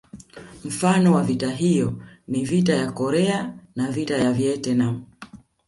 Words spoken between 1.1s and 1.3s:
ya